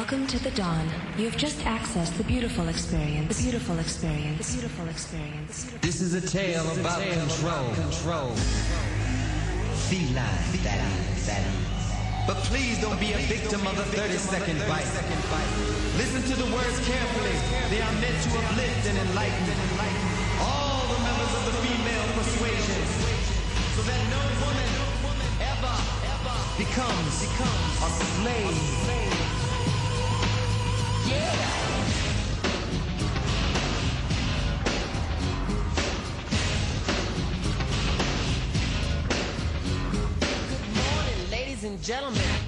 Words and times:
Welcome 0.00 0.26
to 0.28 0.38
the 0.38 0.50
dawn. 0.52 0.88
You 1.18 1.28
have 1.28 1.36
just 1.36 1.60
accessed 1.68 2.16
the 2.16 2.24
beautiful 2.24 2.68
experience. 2.68 3.36
The 3.36 3.42
beautiful 3.42 3.78
experience. 3.78 4.48
The 4.48 4.56
beautiful 4.56 4.88
experience. 4.88 5.68
This 5.82 6.00
is 6.00 6.14
a 6.14 6.24
tale 6.24 6.64
about 6.80 7.04
control. 7.04 7.68
Control. 7.76 8.32
Feline. 9.92 10.24
That 10.64 10.80
is. 10.80 11.26
That 11.28 11.44
is. 11.44 12.24
But 12.26 12.40
please 12.48 12.80
don't 12.80 12.98
be 12.98 13.12
a 13.12 13.20
victim 13.28 13.60
of 13.66 13.76
the 13.76 13.84
30 13.92 14.16
second 14.16 14.58
bite. 14.64 14.88
Listen 16.00 16.24
to 16.32 16.34
the 16.34 16.48
words 16.48 16.80
carefully. 16.88 17.36
They 17.68 17.84
are 17.84 17.92
meant 18.00 18.16
to 18.24 18.30
uplift 18.40 18.82
and 18.88 18.96
enlighten 19.04 19.52
all 20.40 20.80
the 20.96 21.00
members 21.04 21.32
of 21.36 21.44
the 21.44 21.56
female 21.60 22.06
persuasion 22.16 22.80
so 23.76 23.84
that 23.84 24.00
no 24.08 24.22
woman 24.48 25.28
ever, 25.44 25.76
ever 26.08 26.36
becomes 26.56 27.28
a 27.84 27.88
slave. 28.16 28.79
Gentlemen, 41.90 42.39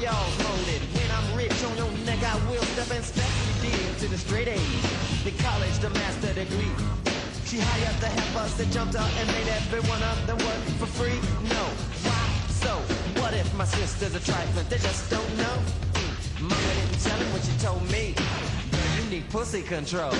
y'all's 0.00 0.38
loaded. 0.44 0.82
When 0.94 1.10
I'm 1.10 1.36
rich 1.36 1.58
on 1.64 1.76
your 1.76 1.90
neck, 2.06 2.22
I 2.22 2.34
will 2.48 2.62
step 2.74 2.90
and 2.94 3.04
step 3.04 3.30
you 3.46 3.70
deal 3.70 3.94
to 4.00 4.06
the 4.08 4.18
straight 4.18 4.48
A's, 4.48 5.24
the 5.24 5.32
college, 5.42 5.78
the 5.78 5.90
master 5.90 6.32
degree. 6.34 6.74
She 7.44 7.58
hired 7.58 7.98
the 8.00 8.06
helpers 8.06 8.54
that 8.58 8.70
jumped 8.70 8.94
up 8.94 9.10
and 9.18 9.26
made 9.28 9.48
every 9.48 9.80
one 9.88 10.02
of 10.02 10.26
them 10.26 10.38
work 10.38 10.62
for 10.78 10.86
free. 10.86 11.18
No, 11.48 11.64
why? 12.06 12.28
So 12.62 12.76
what 13.20 13.34
if 13.34 13.52
my 13.54 13.64
sister's 13.64 14.14
a 14.14 14.20
trifling? 14.20 14.66
They 14.68 14.78
just 14.78 15.10
don't 15.10 15.36
know. 15.36 15.56
Mm. 15.94 16.42
Mama 16.42 16.72
didn't 16.78 17.00
tell 17.00 17.18
him 17.18 17.32
what 17.32 17.42
she 17.42 17.54
told 17.58 17.82
me. 17.90 18.14
Girl, 18.70 19.04
you 19.04 19.10
need 19.10 19.28
pussy 19.30 19.62
control. 19.62 20.14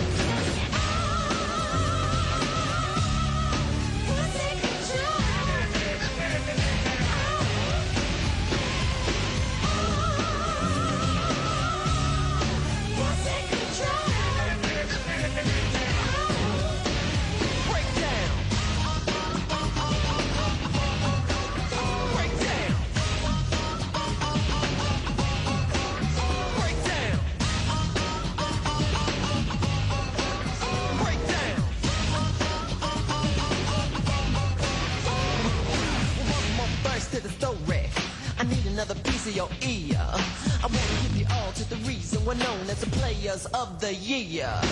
yeah. 44.39 44.68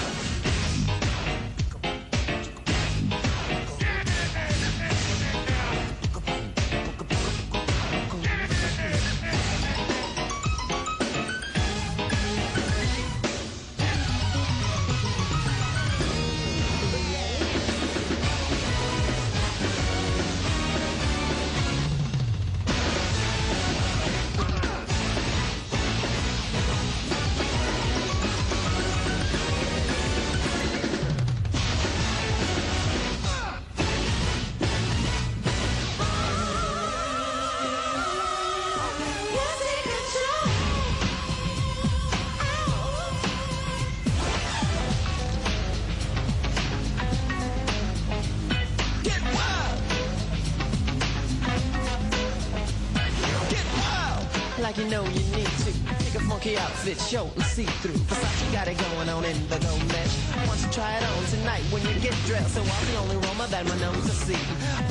see-through. 57.56 57.96
Versace 58.12 58.52
got 58.52 58.68
it 58.68 58.76
going 58.76 59.08
on 59.08 59.24
in 59.24 59.36
the 59.48 59.56
gold 59.64 59.80
mesh. 59.88 60.12
Want 60.46 60.60
you 60.60 60.68
try 60.76 60.92
it 60.98 61.02
on 61.02 61.24
tonight 61.32 61.64
when 61.72 61.80
you 61.88 61.94
get 62.04 62.12
dressed. 62.28 62.52
So 62.52 62.60
I'm 62.60 62.84
the 62.92 62.96
only 63.00 63.16
Roma 63.16 63.46
that 63.48 63.64
my 63.64 63.76
nose 63.80 64.04
to 64.04 64.12
see. 64.28 64.36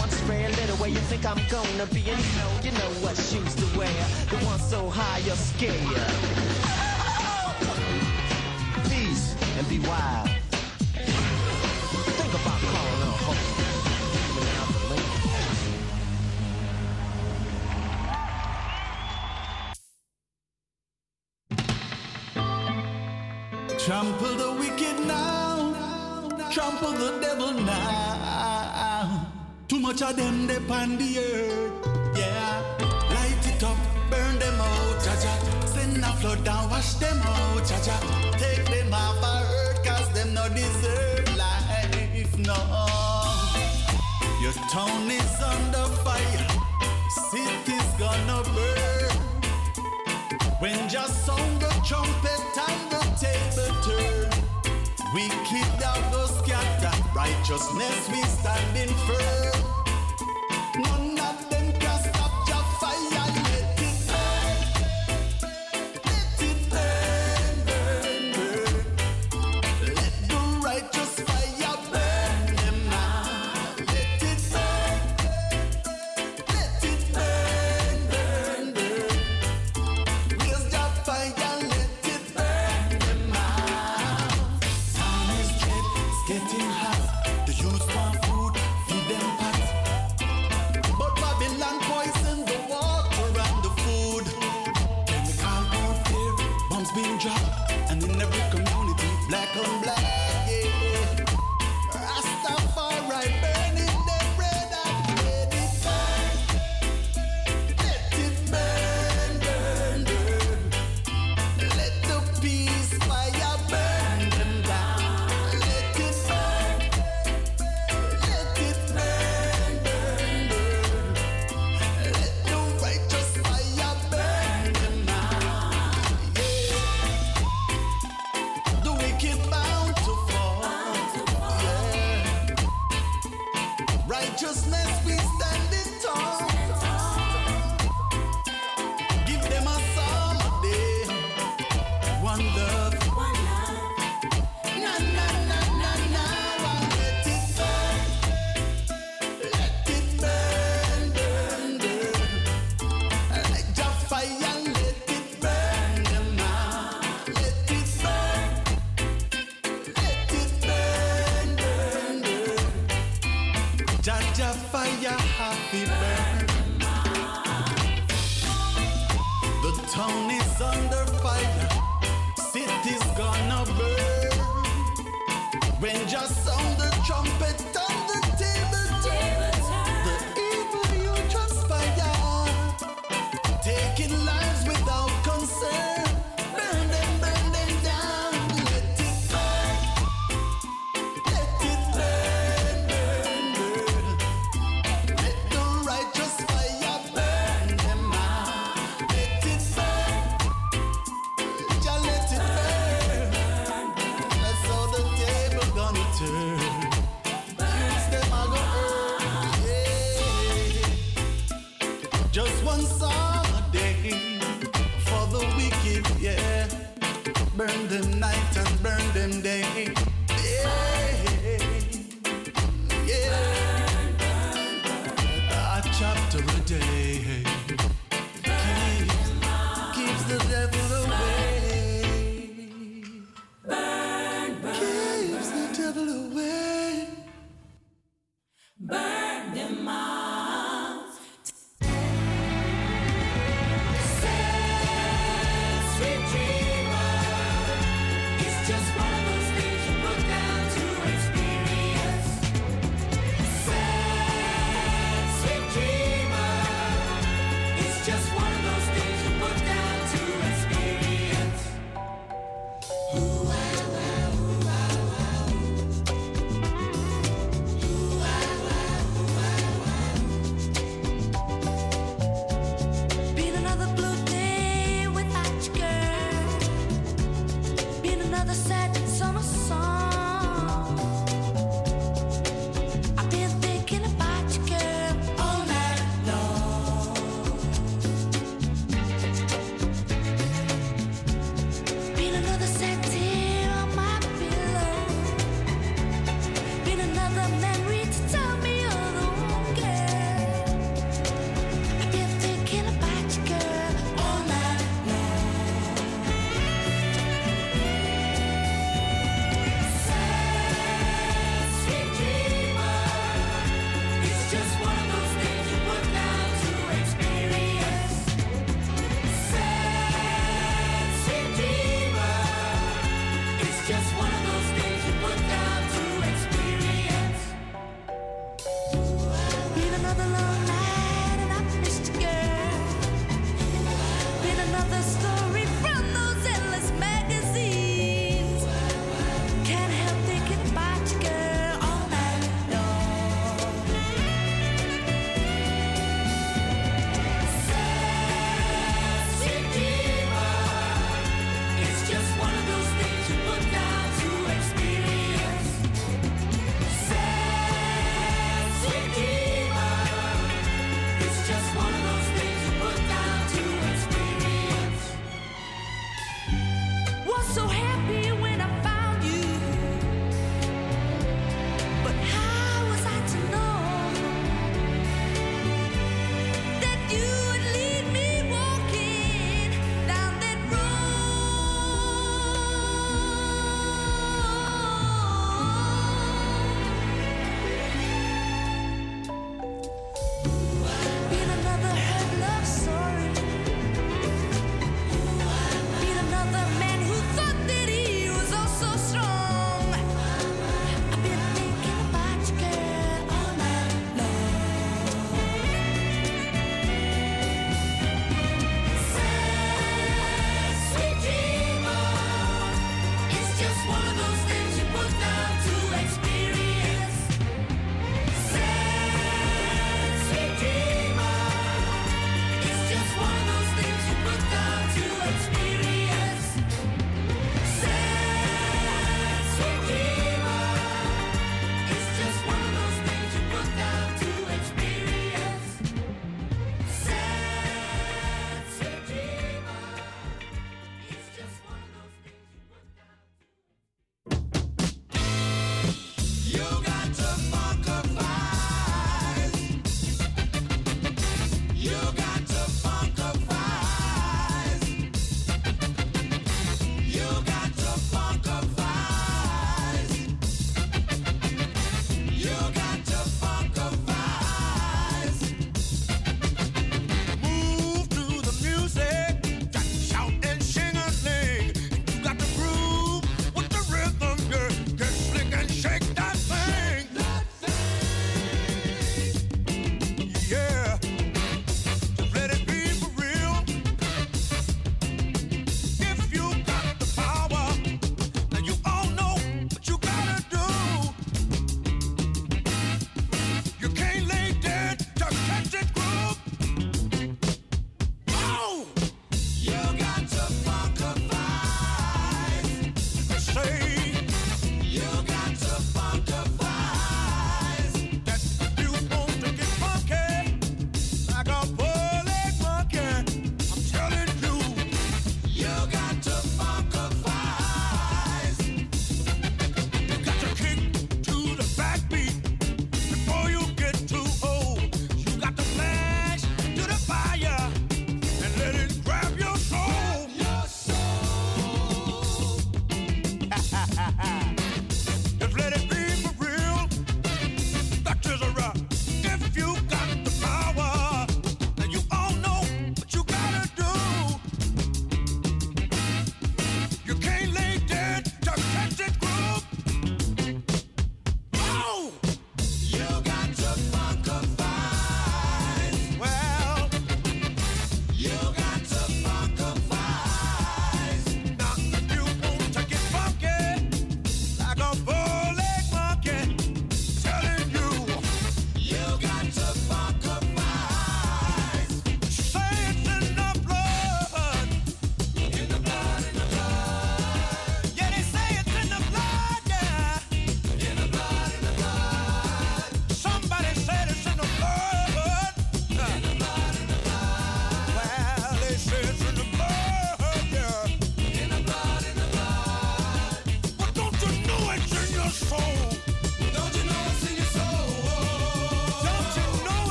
Want 0.00 0.10
to 0.10 0.16
spray 0.16 0.46
a 0.46 0.48
little 0.48 0.76
where 0.80 0.88
you 0.88 1.02
think 1.12 1.28
I'm 1.28 1.36
gonna 1.52 1.84
be 1.92 2.00
in 2.08 2.16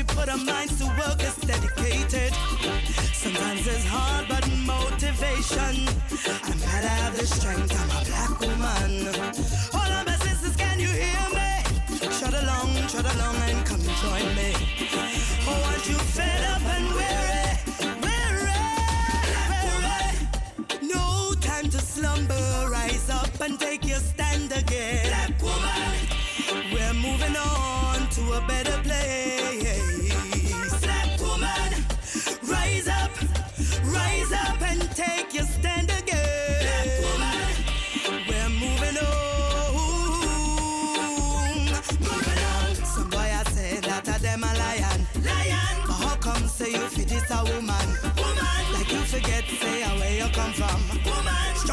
we 0.00 0.14
put 0.14 0.28
our 0.30 0.38
minds 0.38 0.78
to 0.78 0.86
work 0.86 1.22
is 1.22 1.36
dedicated. 1.36 2.32
Sometimes 3.12 3.66
it's 3.66 3.84
hard, 3.86 4.28
but 4.28 4.48
motivation. 4.64 5.88
I'm 6.44 6.58
glad 6.58 6.84
I 6.84 6.94
have 7.04 7.18
the 7.18 7.26
strength. 7.26 7.70
I'm 7.78 7.90
a 7.90 8.04
black 8.08 8.40
woman. 8.40 9.59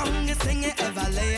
I'm 0.08 0.14
gonna 0.14 0.36
sing 0.36 0.64
it 0.64 0.82
ever 0.82 1.12
lay 1.12 1.36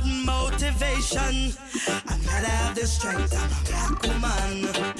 motivation. 0.00 1.52
I 2.08 2.18
gotta 2.24 2.48
have 2.48 2.74
the 2.74 2.86
strength, 2.86 3.34
I'm 3.36 3.52
a 3.52 3.62
black 3.68 4.02
woman. 4.02 4.91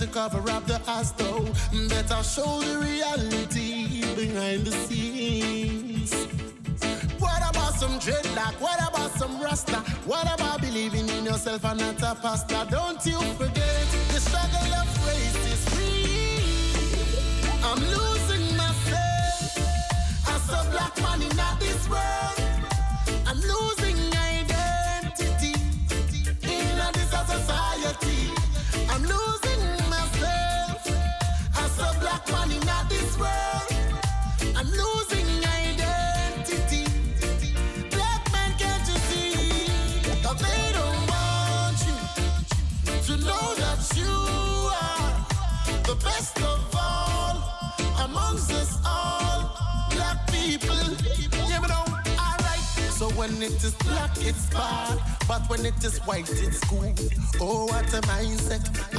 to 0.00 0.06
cover 0.06 0.50
up 0.50 0.66
the 0.66 0.80
ass, 0.86 1.12
though. 1.12 1.44
Better 1.88 2.22
show 2.22 2.60
the 2.60 2.78
reality 2.78 4.00
behind 4.16 4.64
the 4.64 4.70
scenes. 4.70 6.14
What 7.18 7.42
about 7.50 7.74
some 7.74 8.00
dreadlock? 8.00 8.54
What 8.60 8.80
about 8.88 9.10
some 9.18 9.38
rasta? 9.42 9.76
What 10.06 10.24
about 10.32 10.62
believing 10.62 11.06
in 11.10 11.24
yourself 11.26 11.66
and 11.66 11.80
not 11.80 12.02
a 12.02 12.14
pastor? 12.18 12.66
Don't 12.70 13.04
you 13.04 13.20
forget 13.34 13.49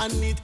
and 0.02 0.24
it 0.24 0.41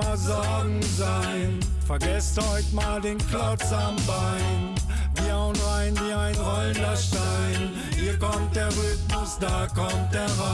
mal 0.00 0.16
Sorgen 0.16 0.82
sein. 0.96 1.60
Vergesst 1.86 2.38
heut 2.40 2.72
mal 2.72 3.00
den 3.00 3.18
Klotz 3.18 3.72
am 3.72 3.96
Bein. 4.06 4.74
Wir 5.22 5.34
hauen 5.34 5.56
rein 5.66 5.94
wie 5.96 6.12
ein 6.12 6.34
rollender 6.36 6.96
Stein. 6.96 7.70
Hier 7.96 8.18
kommt 8.18 8.54
der 8.54 8.68
Rhythmus, 8.68 9.38
da 9.38 9.66
kommt 9.74 10.12
der 10.12 10.26
Raum. 10.38 10.49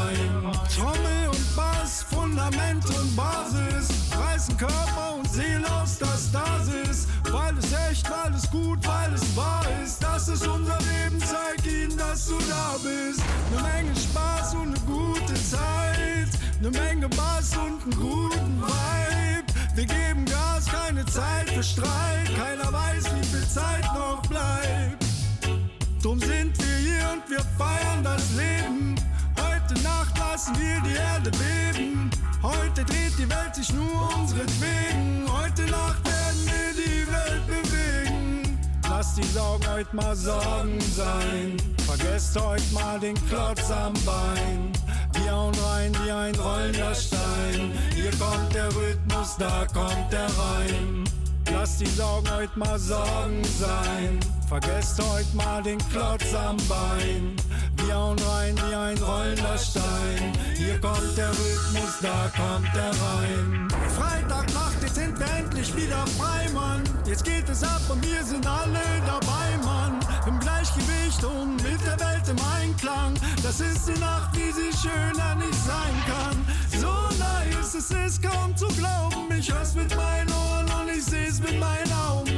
Mal 52.57 52.79
Sorgen 52.79 53.45
sein. 53.59 54.19
Vergesst 54.49 54.99
heute 54.99 55.37
mal 55.37 55.63
den 55.63 55.79
Klotz 55.91 56.35
am 56.35 56.57
Bein. 56.69 57.37
Wir 57.85 57.95
hauen 57.95 58.19
rein 58.19 58.55
wie 58.57 58.75
ein 58.75 58.97
rollender 58.97 59.59
Stein. 59.59 60.33
Hier 60.55 60.81
kommt 60.81 61.19
der 61.19 61.29
Rhythmus, 61.29 61.99
da 62.01 62.33
kommt 62.35 62.75
der 62.75 62.89
Reim. 62.89 63.69
Freitagnacht, 63.95 64.81
jetzt 64.81 64.95
sind 64.95 65.19
wir 65.19 65.27
endlich 65.37 65.77
wieder 65.77 66.07
frei, 66.19 66.49
Mann. 66.55 66.83
Jetzt 67.05 67.27
geht 67.27 67.47
es 67.51 67.63
ab 67.63 67.83
und 67.91 68.03
wir 68.03 68.25
sind 68.25 68.47
alle 68.47 68.81
dabei, 69.05 69.63
Mann. 69.63 70.01
Im 70.27 70.41
Gleichgewicht 70.41 71.23
und 71.25 71.57
mit 71.57 71.85
der 71.85 72.01
Welt 72.01 72.27
im 72.27 72.39
Einklang. 72.59 73.13
Das 73.43 73.61
ist 73.61 73.87
die 73.87 74.01
Nacht, 74.01 74.35
wie 74.35 74.51
sie 74.51 74.73
schöner 74.79 75.35
nicht 75.35 75.63
sein 75.63 75.95
kann. 76.07 76.47
So 76.81 76.89
nice, 77.19 77.75
es 77.75 77.91
ist 77.91 78.23
kaum 78.23 78.57
zu 78.57 78.69
glauben. 78.69 79.31
Ich 79.39 79.53
hör's 79.53 79.75
mit 79.75 79.95
meinen 79.95 80.33
Ohren 80.33 80.67
und 80.81 80.89
ich 80.89 81.05
seh's 81.05 81.39
mit 81.39 81.61
meinen 81.61 81.93
Augen. 81.93 82.36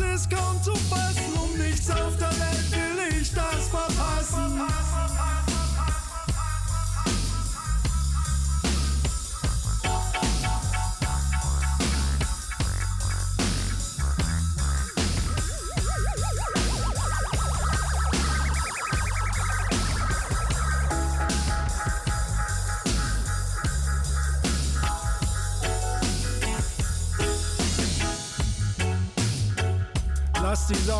Basiskonto 0.00 0.74
fassen, 0.88 1.32
um 1.34 1.58
nichts 1.58 1.90
auf 1.90 2.16
der 2.16 2.29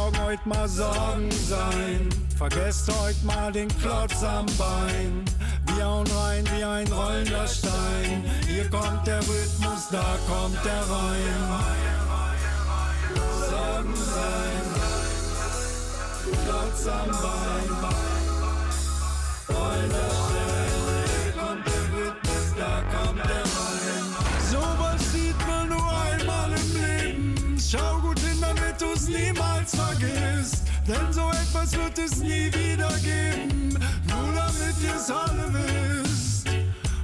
Sorgen 0.01 0.25
heute 0.25 0.49
mal 0.49 0.67
Sorgen 0.67 1.31
sein. 1.31 2.09
Vergesst 2.39 2.91
heute 3.03 3.23
mal 3.27 3.53
den 3.53 3.69
Klotz 3.69 4.23
am 4.23 4.47
Bein. 4.57 5.25
Wir 5.75 5.85
hauen 5.85 6.07
rein 6.07 6.45
wie 6.57 6.65
ein 6.65 6.91
rollender 6.91 7.47
Stein. 7.47 8.25
Hier 8.49 8.71
kommt 8.71 9.07
der 9.07 9.19
Rhythmus, 9.19 9.89
da 9.91 10.17
kommt 10.27 10.57
der 10.65 10.81
Reim. 10.81 11.61
Sorgen 13.51 13.95
sein. 13.95 14.63
Klotz 16.47 16.87
am 16.87 17.09
Bein. 17.09 18.10
Etwas 31.71 31.77
wird 31.77 31.99
es 31.99 32.17
nie 32.19 32.47
wieder 32.53 32.91
geben. 32.99 33.79
Nur 34.09 34.33
damit 34.35 34.75
ihr's 34.83 35.11
alle 35.11 35.53
wisst. 35.53 36.49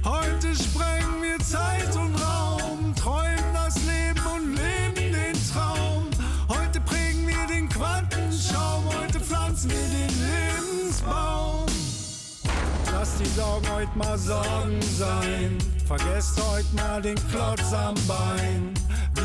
Heute 0.03 0.55
sprengen 0.55 1.21
wir 1.21 1.39
Zeit 1.39 1.95
und 1.95 2.15
Raum. 2.15 2.93
Träumen 2.95 3.53
das 3.53 3.75
Leben 3.85 4.25
und 4.25 4.55
leben 4.55 5.13
den 5.13 5.53
Traum. 5.53 6.07
Heute 6.49 6.79
prägen 6.81 7.27
wir 7.27 7.47
den 7.47 7.69
Quantenschaum. 7.69 8.85
Heute 8.85 9.19
pflanzen 9.19 9.69
wir 9.69 9.77
den 9.77 10.81
Lebensbaum. 10.81 11.65
Lasst 12.91 13.19
die 13.19 13.39
Sorgen 13.39 13.67
heute 13.71 13.97
mal 13.97 14.17
Sorgen 14.17 14.81
sein. 14.81 15.57
Vergesst 15.85 16.41
heute 16.51 16.75
mal 16.75 17.01
den 17.01 17.17
Klotz 17.29 17.73
am 17.73 17.95
Bein. 18.07 18.73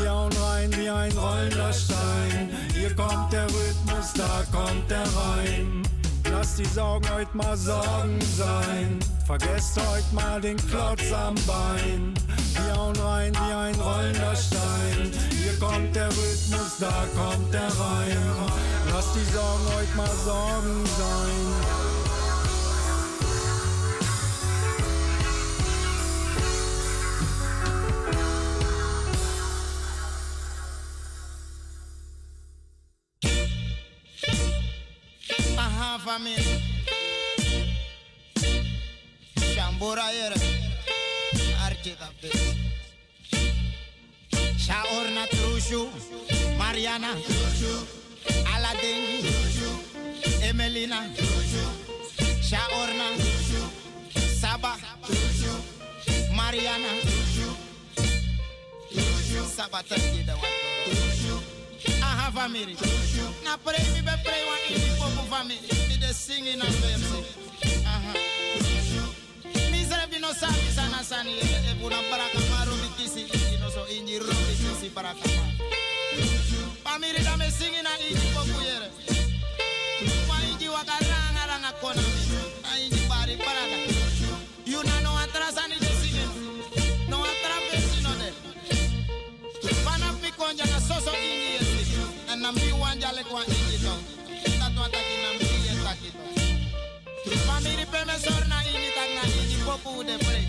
Wir 0.01 0.11
hauen 0.11 0.31
rein 0.33 0.71
wie 0.77 0.89
ein 0.89 1.11
rollender 1.17 1.73
Stein. 1.73 2.49
Hier 2.73 2.95
kommt 2.95 3.31
der 3.31 3.45
Rhythmus, 3.45 4.13
da 4.15 4.43
kommt 4.51 4.89
der 4.89 5.03
Reim. 5.03 5.83
Lasst 6.31 6.59
die 6.59 6.65
Sorgen 6.65 7.07
heute 7.13 7.35
mal 7.37 7.55
Sorgen 7.55 8.19
sein. 8.35 8.99
Vergesst 9.25 9.77
heute 9.77 10.15
mal 10.15 10.41
den 10.41 10.57
Klotz 10.57 11.11
am 11.11 11.35
Bein. 11.47 12.13
Wir 12.53 12.75
hauen 12.75 12.95
rein 12.97 13.33
wie 13.33 13.53
ein 13.53 13.75
rollender 13.75 14.35
Stein. 14.35 15.11
Hier 15.31 15.57
kommt 15.59 15.95
der 15.95 16.07
Rhythmus, 16.07 16.77
da 16.79 17.05
kommt 17.15 17.53
der 17.53 17.67
Reim. 17.67 18.51
Lasst 18.91 19.15
die 19.15 19.33
Sorgen 19.33 19.65
heute 19.75 19.95
mal 19.95 20.09
Sorgen 20.25 20.85
sein. 20.97 21.92
Família. 36.13 36.59
Shambura 39.55 40.11
yere. 40.11 40.35
Archita. 41.65 42.07
Shaorna 44.65 45.25
Trushu. 45.33 45.89
Mariana. 46.59 47.11
Aladdin. 48.53 49.25
Emelina. 50.49 50.99
Shaorna. 52.47 53.07
Saba. 54.41 54.77
Mariana. 56.31 56.91
Saba 59.55 59.81
tangida 59.83 60.35
watu. 60.35 60.63
Aha, 60.93 61.12
família. 62.33 62.75
Na 63.45 63.57
pray 63.57 63.77
me 63.93 64.01
be 64.01 64.13
pray 64.25 64.41
one 64.49 64.65
in 64.73 64.81
the 64.81 64.89
popo 64.97 65.21
family. 65.29 65.59
Me 65.87 65.95
de 66.01 66.11
sing 66.13 66.45
in 66.47 66.61
a 66.61 66.65
verse. 66.65 67.13
Aha. 67.85 68.13
Mi 69.71 69.83
sere 69.85 70.07
bino 70.09 70.31
sani 70.33 70.69
sana 70.73 71.03
sani 71.03 71.37
e 71.39 71.73
puna 71.79 71.97
baraka 72.09 72.39
maru 72.51 72.73
mi 72.81 72.89
kisi 72.97 73.21
inji 73.29 73.57
no 73.61 73.69
so 73.69 73.85
inji 73.85 74.17
ro 74.19 74.25
mi 74.47 74.53
kisi 74.61 74.89
baraka 74.89 75.27
ma. 75.37 75.45
Family 76.83 77.21
da 77.23 77.37
me 77.37 77.49
sing 77.49 77.73
in 77.73 77.85
a 77.85 77.93
inji 78.01 78.27
popo 78.33 78.59
yere. 78.65 78.89
Ma 80.27 80.35
inji 80.49 80.67
wakaranga 80.73 81.43
ranga 81.49 81.71
kona 81.81 82.01
mi. 82.01 82.21
A 82.65 82.71
inji 82.83 83.01
bari 83.09 83.35
baraka. 83.37 83.77
You 84.65 84.81
na 84.83 84.99
no 85.05 85.11
atrasani 85.21 85.77
de 85.79 85.91
singing. 86.01 86.33
No 87.09 87.17
atravesi 87.21 88.01
no 88.03 88.11
de. 88.19 88.29
Fana 89.85 90.11
mi 90.21 90.29
na 90.71 90.79
soso 90.79 91.11
inji 91.11 91.49
yesi. 91.53 91.72
Na 92.35 92.51
mi 92.51 92.71
wanja 92.81 93.11
le 93.13 93.23
kwa 93.23 93.45
inji 93.45 93.77
to. 93.83 93.93
Tatu 94.59 94.83
ataki 94.83 95.15
na. 95.23 95.29
Family 97.45 97.85
pe 97.85 98.03
me 98.05 98.13
sor 98.19 98.43
na 98.47 98.57
inji 98.63 98.89
na 99.15 99.21
inji 99.21 99.57
popu 99.65 100.03
pre. 100.03 100.41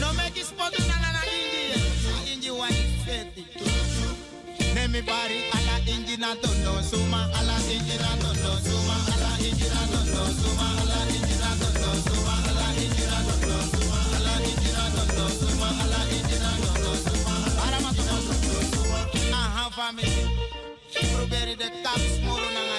No 0.00 0.12
me 0.14 0.30
kis 0.34 0.50
potu 0.56 0.80
na 0.88 0.96
na 1.12 1.20
inji 1.36 1.60
ye. 1.70 1.78
A 2.10 2.32
inji 2.32 2.50
wani 2.50 2.82
feti. 3.04 3.44
Nemi 4.74 5.02
bari 5.02 5.44
ala 5.52 5.78
inji 5.86 6.16
na 6.16 6.34
tondo 6.36 6.82
suma. 6.82 7.30
Ala 7.38 7.54
inji 7.74 7.96
na 7.98 8.10
tondo 8.22 8.52
suma. 8.64 8.96
Ala 9.12 9.30
inji 9.46 9.68
na 9.68 9.82
tondo 9.92 10.22
suma. 10.40 10.66
Ala 10.80 10.98
inji 11.14 11.36
na 11.42 11.50
tondo 11.60 11.90
suma. 12.08 12.34
Ala 12.48 12.66
inji 12.82 13.04
na 13.10 13.18
tondo 13.28 13.58
suma. 13.70 14.02
Ala 14.16 14.34
inji 14.48 14.70
na 14.72 14.84
tondo 14.96 15.28
suma. 15.38 15.68
Ala 15.82 16.00
inji 16.16 16.38
na 16.44 16.50
tondo 16.64 16.92
suma. 17.04 17.34
Para 17.58 17.78
ma 17.84 17.90
tondo 17.92 18.34
suma. 18.72 18.98
Aha 19.32 19.70
family. 19.70 20.35
Probeer 21.16 21.56
de 21.56 21.68
kaps 21.82 22.20
moro 22.24 22.48
na 22.56 22.62
nga. 22.68 22.78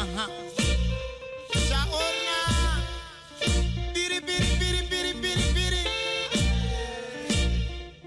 Aha. 0.00 0.26
Biri 3.94 4.18
biri 4.26 4.48
biri 4.60 4.80
biri 4.90 5.12
biri 5.22 5.46
biri. 5.56 5.82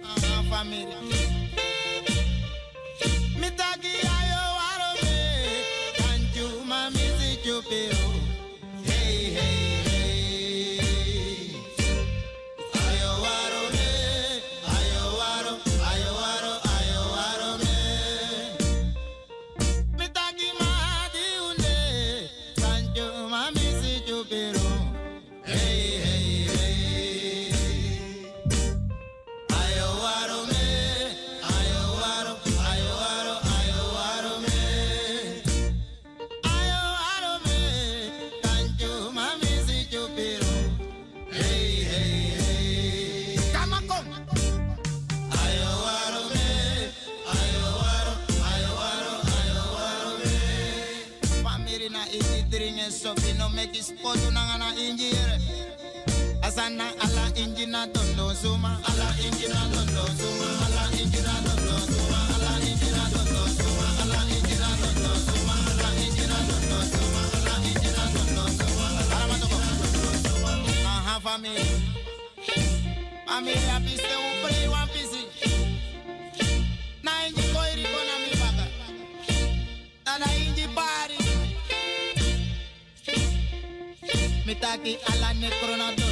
Aha 0.04 0.36
family. 0.50 1.19
spodu 53.90 54.28
nanga 54.32 54.56
na 54.62 54.70
asana 56.48 56.86
ala 57.04 57.24
injina 57.42 57.88
tondo 57.94 58.26
suma 58.42 58.72
ala 58.90 59.08
injina 59.26 59.60
tondo 59.74 60.04
suma 60.20 60.48
ala 60.66 60.84
injina 61.02 61.34
tondo 61.46 61.76
suma 61.92 62.20
ala 62.36 62.52
injina 62.70 63.04
tondo 63.14 63.42
suma 63.58 63.88
ala 64.02 64.20
injina 64.36 64.70
tondo 64.82 65.12
suma 65.26 65.56
ala 65.72 65.90
injina 66.06 66.38
tondo 66.50 66.80
suma 66.94 67.22
ala 67.38 67.54
injina 67.70 68.04
tondo 68.16 68.44
suma 68.58 68.88
ala 69.14 69.24
matoko 69.30 69.58
aha 70.86 71.16
family. 71.26 71.68
Family 73.28 73.68
ala 73.78 74.16
un 74.28 74.34
play 74.42 74.68
one 74.68 74.89
Me 84.50 84.56
taki 84.56 84.98
ala 85.12 85.30
ne 85.40 85.50
corona 85.60 86.09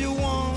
you 0.00 0.12
want. 0.12 0.49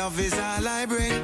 Love 0.00 0.18
is 0.18 0.32
all 0.32 0.66
I 0.66 0.86
bring. 0.86 1.19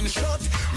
One 0.00 0.08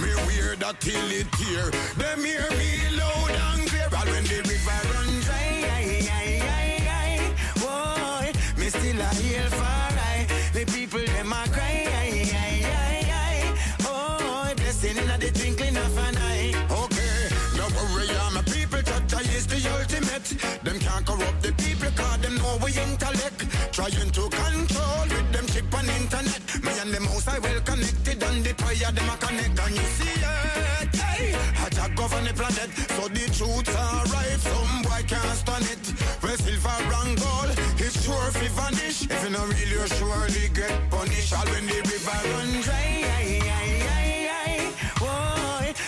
me 0.02 0.14
wear 0.28 0.56
that 0.58 0.82
till 0.82 1.10
it 1.10 1.32
tear. 1.40 1.72
Them 1.95 2.26
hear 2.26 2.44
me 2.60 2.98
loud 3.00 3.32
and 3.32 3.64
clear. 3.70 3.88
All 3.95 4.08
when 4.12 4.24
the 4.26 4.44
river 4.44 4.80
run 4.91 5.22
dry, 5.24 5.64
aye, 5.64 6.04
aye, 6.12 6.41
aye, 6.60 6.84
aye. 7.00 7.32
Boy, 7.64 8.34
me 8.60 8.68
still 8.68 9.00
a 9.00 9.10
heal 9.16 9.48
for 9.48 9.64
I. 9.64 10.28
The 10.52 10.66
people 10.66 11.06
them 11.08 11.32
a 11.32 11.48
cry, 11.56 11.88
aye, 11.88 12.28
aye, 12.36 12.68
aye, 12.68 13.08
aye. 13.16 13.56
Oh, 13.88 14.52
blessing 14.58 14.98
in 14.98 15.08
the 15.08 15.32
twinkling 15.32 15.78
of 15.78 15.98
an 16.00 16.18
eye. 16.18 16.52
Okay, 16.84 17.32
no 17.56 17.64
worry, 17.80 18.10
I'm 18.28 18.36
a 18.36 18.44
people. 18.44 18.82
Chacha 18.84 19.20
is 19.32 19.48
the 19.48 19.60
ultimate. 19.72 20.28
Them 20.66 20.80
can't 20.80 21.06
corrupt 21.06 21.41
the 21.41 21.54
people, 21.64 21.91
cause 21.95 22.20
them 22.20 22.36
know 22.36 22.60
we 22.62 22.76
intellect. 22.76 23.48
Trying 23.72 24.12
to 24.12 24.24
control 24.28 25.04
with 25.08 25.32
them 25.32 25.48
chip 25.48 25.74
on 25.74 25.88
internet. 25.88 26.41
Me 26.62 26.72
and 26.82 26.91
them 26.91 27.06
house 27.06 27.28
I 27.30 27.40
well 27.40 27.62
connected, 27.62 28.03
and 28.34 28.44
the 28.44 28.54
prayer 28.56 28.92
them 28.92 29.10
a 29.10 29.18
connect, 29.18 29.60
and 29.60 29.76
you 29.76 29.86
see 29.96 30.10
it. 30.10 30.96
Hey, 30.96 31.36
I 31.64 31.70
just 31.70 31.96
govern 31.96 32.26
the 32.26 32.34
planet, 32.34 32.70
so 32.96 33.08
the 33.08 33.26
truth 33.38 33.70
arrive. 33.70 34.42
Some 34.42 34.82
boy 34.82 35.04
can't 35.08 35.38
stand 35.38 35.66
it. 35.74 35.86
Where 36.22 36.38
silver 36.38 36.80
and 37.02 37.14
gold, 37.20 37.52
it's 37.78 38.04
sure 38.04 38.28
if 38.30 38.52
vanish. 38.58 39.04
If 39.04 39.24
you 39.24 39.30
not 39.30 39.48
real, 39.50 39.72
you 39.76 39.88
surely 39.98 40.50
get 40.54 40.74
punished. 40.90 41.34
All 41.34 41.48
when 41.52 41.66
the 41.68 41.80
river 41.90 42.20
run 42.34 42.62
dry, 42.62 43.04
aye, 43.18 43.42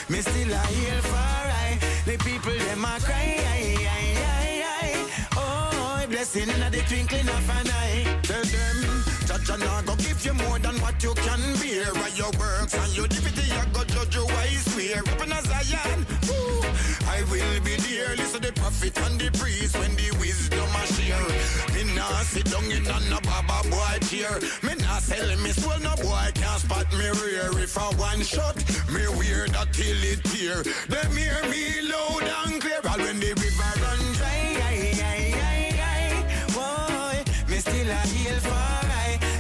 me 0.10 0.20
still 0.22 0.54
a 0.54 0.62
heal 0.74 1.02
for 1.10 1.42
I. 1.66 1.80
The 2.06 2.16
people 2.24 2.58
them 2.66 2.86
a 2.86 3.00
cry. 3.02 3.24
Oh, 5.38 6.06
blessing 6.10 6.50
in 6.50 6.72
the 6.72 6.82
twinkling 6.88 7.30
of 7.30 7.50
an 7.58 7.70
eye. 7.70 8.20
Tell 8.24 8.44
them, 8.44 8.95
Chacha 9.36 9.58
nah 9.58 9.82
go 9.82 9.96
give 9.98 10.24
you 10.26 10.34
more 10.34 10.60
than 10.60 10.80
what 10.80 11.04
you 11.04 11.14
can 11.14 11.42
bear. 11.60 11.92
By 11.94 12.08
your 12.16 12.32
works 12.40 12.74
and 12.74 12.96
your 12.96 13.06
divinity, 13.08 13.52
I 13.52 13.66
go 13.74 13.84
judge 13.84 14.16
you 14.16 14.26
wise 14.28 14.64
swear. 14.72 15.00
Up 15.00 15.22
in 15.22 15.32
a 15.34 15.42
Zion, 15.44 16.06
woo, 16.24 16.64
I 17.12 17.20
will 17.30 17.60
be 17.60 17.76
there. 17.84 18.16
Listen 18.16 18.42
the 18.42 18.54
prophet 18.54 18.98
and 18.98 19.20
the 19.20 19.30
priest 19.38 19.76
when 19.78 19.94
the 19.98 20.16
wisdom 20.24 20.72
a 20.72 20.84
share. 20.88 21.28
Me 21.76 21.84
nah 21.94 22.24
sit 22.24 22.50
down 22.50 22.64
in 22.72 22.88
on 22.88 23.12
a 23.12 23.20
baba 23.28 23.68
boy 23.68 23.98
chair. 24.08 24.40
Me 24.64 24.74
nah 24.80 25.00
sell 25.00 25.28
me 25.44 25.52
soul, 25.52 25.80
no 25.84 25.94
boy 26.00 26.32
can't 26.34 26.62
spot 26.64 26.88
me 26.94 27.10
rear. 27.20 27.52
If 27.60 27.78
I 27.78 27.92
one 28.00 28.24
shot, 28.24 28.56
me 28.88 29.04
wear 29.20 29.48
that 29.52 29.68
till 29.74 30.00
it 30.00 30.24
tear. 30.32 30.64
Them 30.88 31.12
hear 31.12 31.44
me 31.52 31.92
loud 31.92 32.24
and 32.24 32.62
clear. 32.62 32.80
All 32.88 33.00
when 33.04 33.20
the 33.20 33.36
river 33.36 33.72
run 33.84 34.00
dry, 34.16 34.64
aye, 34.64 34.96
aye, 35.12 35.36
aye, 35.52 35.76
aye. 35.92 36.24
Boy, 36.56 37.52
me 37.52 37.58
still 37.60 37.90
a 37.92 38.00
heal 38.08 38.40
for 38.40 38.54
I. 38.54 38.95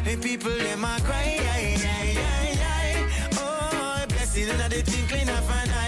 The 0.05 0.15
people 0.17 0.51
them 0.51 0.83
a 0.83 0.99
cry, 1.01 1.39
aye, 1.39 1.77
aye, 1.81 2.13
aye, 2.15 2.59
aye. 2.61 3.29
Oh, 3.39 4.05
blessing 4.07 4.47
in 4.47 4.57
the 4.57 4.83
twinkling 4.83 5.29
of 5.29 5.49
an 5.49 5.69
eye. 5.71 5.84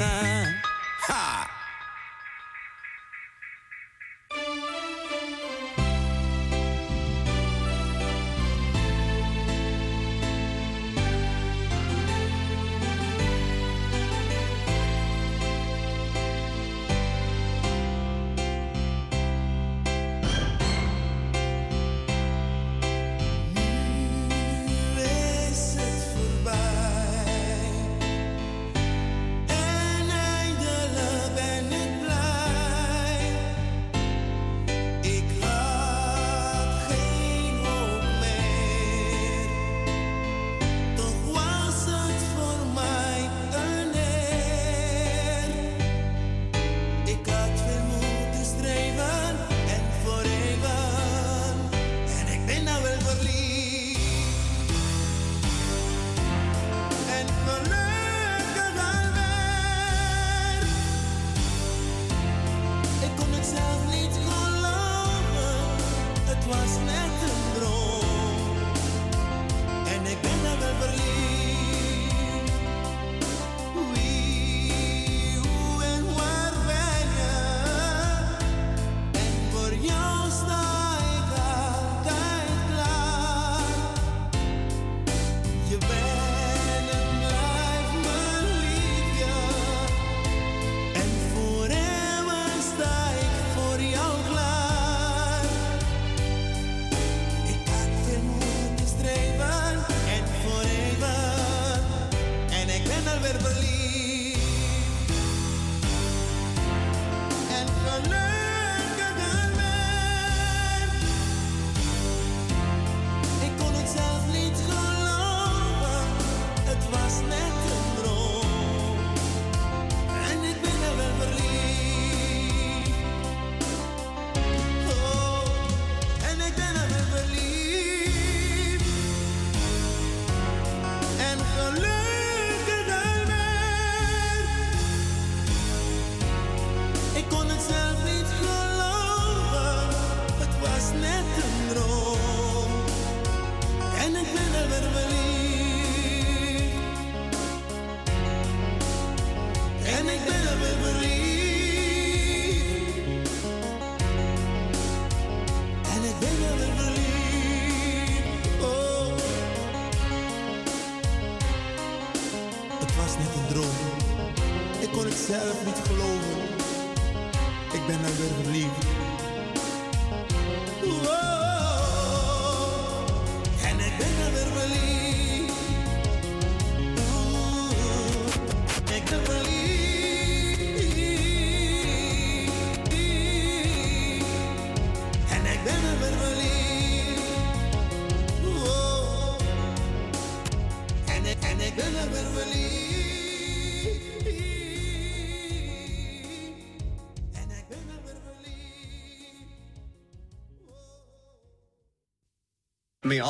Fire 0.00 0.29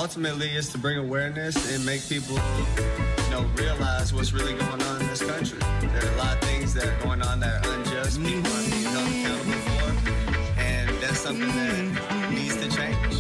ultimately 0.01 0.49
is 0.49 0.71
to 0.71 0.79
bring 0.79 0.97
awareness 0.97 1.55
and 1.75 1.85
make 1.85 2.01
people 2.09 2.35
you 2.35 3.31
know 3.31 3.45
realize 3.55 4.15
what's 4.15 4.33
really 4.33 4.55
going 4.55 4.83
on 4.83 5.01
in 5.03 5.07
this 5.09 5.23
country. 5.23 5.59
There 5.59 6.07
are 6.07 6.15
a 6.15 6.17
lot 6.17 6.37
of 6.37 6.41
things 6.41 6.73
that 6.73 6.87
are 6.87 7.05
going 7.05 7.21
on 7.21 7.39
that 7.41 7.67
are 7.67 7.75
unjust. 7.75 8.19
People 8.19 8.51
are 8.51 8.71
being 8.71 8.83
held 8.83 9.09
accountable 9.09 9.61
for, 9.61 10.11
and 10.59 10.89
that's 11.03 11.21
something 11.21 11.49
that 11.49 12.31
needs 12.33 12.57
to 12.57 12.69
change. 12.71 13.20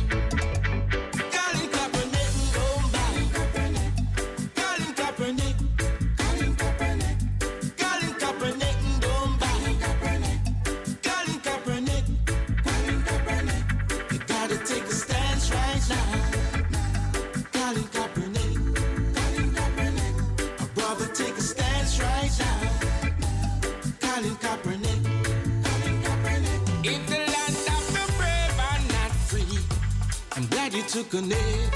a 31.20 31.26
knee. 31.26 31.70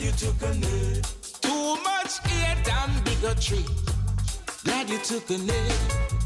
You 0.00 0.12
took 0.12 0.42
a 0.42 0.54
knee. 0.54 1.02
Too 1.40 1.76
much 1.82 2.18
hate 2.24 2.68
and 2.72 3.04
bigotry. 3.04 3.64
Glad 4.64 4.88
you 4.88 4.98
took 4.98 5.28
a 5.30 5.38
knee. 5.38 5.72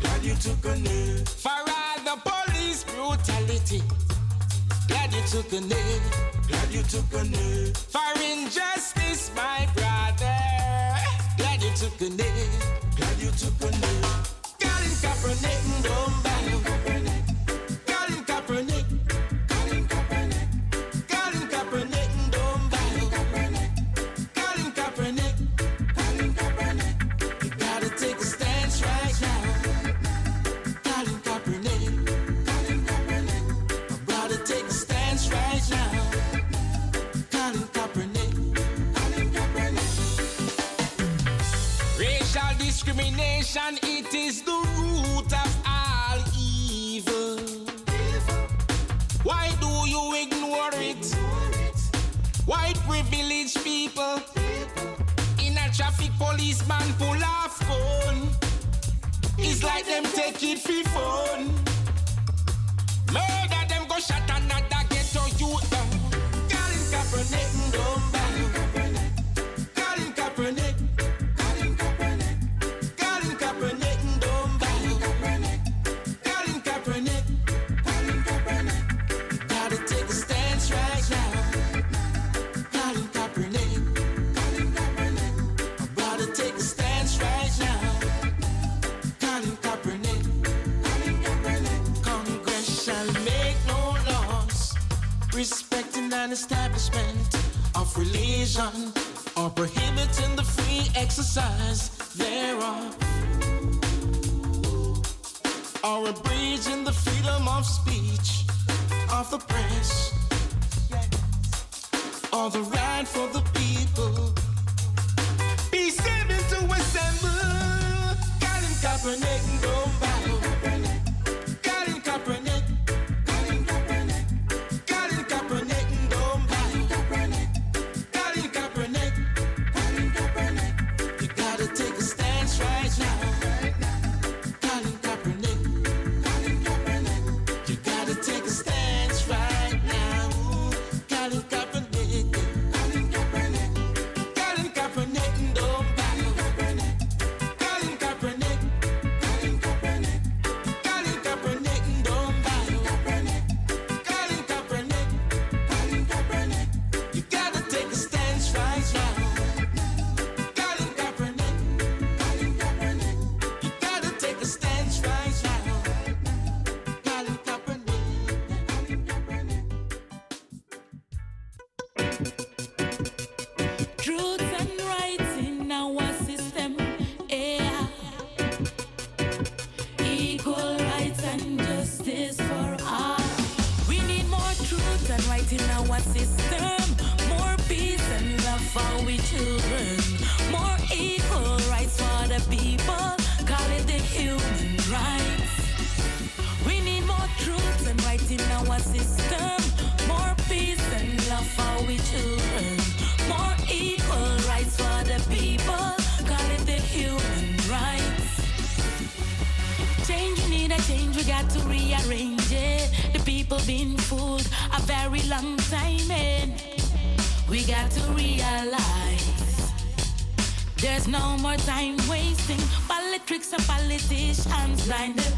Glad 0.01 0.23
you 0.23 0.35
took 0.35 0.65
a 0.67 0.77
knee. 0.77 1.25
For 1.25 1.51
all 1.51 1.99
the 2.05 2.17
police 2.29 2.85
brutality. 2.85 3.83
Glad 4.89 5.13
you 5.13 5.23
took 5.33 5.53
a 5.53 5.61
knee. 5.61 6.01
Glad 6.49 6.69
you 6.71 6.83
took 6.83 7.13
a 7.15 7.25
knee. 7.25 7.73
For 7.95 8.13
injustice, 8.31 9.31
my 9.35 9.67
brother. 9.75 10.39
Glad 11.39 11.63
you 11.63 11.71
took 11.75 12.01
a 12.01 12.11
knee. 12.11 12.49
Glad 12.97 13.19
you 13.19 13.31
took 13.43 13.61
a 13.63 13.71
knee. 13.71 14.03
Colin 14.61 14.95
Kaepernick, 15.03 15.83
don't 15.83 16.23
buy 16.23 16.33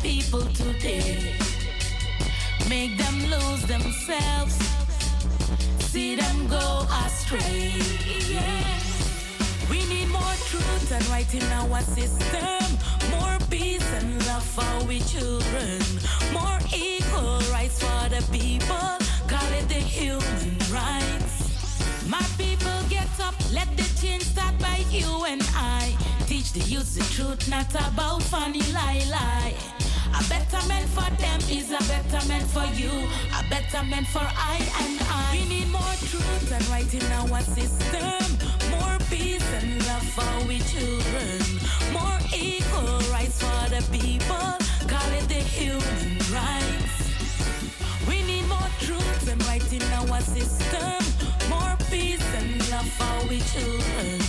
people 0.05 0.44
today. 0.52 1.35
Make 2.68 2.98
them 2.98 3.16
lose 3.32 3.62
themselves, 3.64 4.55
see 5.78 6.14
them 6.14 6.47
go 6.47 6.86
astray. 7.05 7.72
Yeah. 8.28 8.68
We 9.70 9.78
need 9.86 10.09
more 10.09 10.36
truth 10.51 10.93
and 10.93 11.06
right 11.09 11.32
in 11.35 11.47
our 11.60 11.81
system. 11.81 12.66
More 13.16 13.39
peace 13.48 13.89
and 13.98 14.26
love 14.26 14.44
for 14.44 14.74
we 14.86 15.01
children. 15.01 15.81
More 16.35 16.60
equal 16.76 17.40
rights 17.51 17.81
for 17.82 18.02
the 18.14 18.22
people. 18.31 18.90
Call 19.32 19.51
it 19.59 19.66
the 19.70 19.82
human 19.97 20.59
rights. 20.81 21.35
My 22.06 22.24
people 22.36 22.78
get 22.90 23.09
up, 23.20 23.35
let 23.55 23.74
the 23.78 23.89
change 24.01 24.24
start 24.24 24.59
by 24.59 24.85
you 24.90 25.24
and 25.24 25.43
I. 25.55 25.97
Teach 26.26 26.52
the 26.52 26.60
youth 26.60 26.94
the 26.94 27.05
truth, 27.14 27.48
not 27.48 27.70
about 27.74 28.22
funny 28.22 28.60
lie 28.72 29.05
lie. 29.10 29.84
A 30.19 30.23
better 30.28 30.62
man 30.69 30.86
for 30.86 31.11
them 31.16 31.41
is 31.51 31.70
a 31.73 31.82
better 31.89 32.27
man 32.28 32.45
for 32.47 32.65
you. 32.81 32.91
A 33.39 33.43
better 33.51 33.82
man 33.85 34.05
for 34.05 34.23
I 34.23 34.57
and 34.82 35.01
I. 35.11 35.32
We 35.32 35.49
need 35.49 35.69
more 35.73 35.97
truth 36.11 36.53
and 36.53 36.66
right 36.69 36.93
in 36.95 37.03
our 37.20 37.41
system. 37.41 38.23
More 38.70 38.99
peace 39.11 39.47
and 39.59 39.85
love 39.86 40.07
for 40.16 40.47
we 40.47 40.59
children. 40.70 41.41
More 41.93 42.19
equal 42.32 42.99
rights 43.11 43.43
for 43.43 43.69
the 43.74 43.82
people. 43.91 44.49
Call 44.86 45.11
it 45.19 45.27
the 45.28 45.43
human 45.59 46.19
rights. 46.32 46.95
We 48.09 48.23
need 48.23 48.47
more 48.47 48.70
truth 48.81 49.28
and 49.28 49.45
right 49.47 49.73
in 49.73 49.82
our 50.01 50.20
system. 50.20 51.03
More 51.51 51.77
peace 51.91 52.24
and 52.39 52.70
love 52.70 52.89
for 52.89 53.28
we 53.28 53.41
children. 53.41 54.23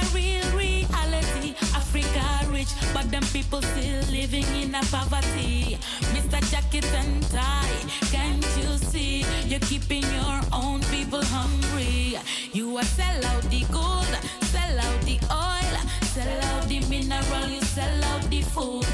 A 0.00 0.02
real 0.14 0.46
reality. 0.56 1.54
Africa 1.74 2.24
rich, 2.50 2.72
but 2.94 3.10
them 3.10 3.24
people 3.32 3.62
still 3.62 4.02
living 4.10 4.46
in 4.62 4.74
a 4.74 4.82
poverty. 4.94 5.78
Mr. 6.14 6.40
Jacket 6.50 6.86
and 6.94 7.22
tie, 7.30 7.80
can't 8.12 8.44
you 8.56 8.76
see? 8.90 9.24
You're 9.46 9.66
keeping 9.72 10.02
your 10.02 10.40
own 10.52 10.80
people 10.94 11.22
hungry. 11.22 12.18
You 12.52 12.76
are 12.78 12.90
sell 12.98 13.24
out 13.26 13.42
the 13.44 13.64
gold, 13.72 14.12
sell 14.52 14.78
out 14.86 15.00
the 15.02 15.18
oil, 15.30 15.74
sell 16.14 16.44
out 16.50 16.68
the 16.68 16.80
mineral, 16.88 17.48
you 17.48 17.60
sell 17.62 18.04
out 18.04 18.22
the 18.30 18.42
food, 18.42 18.86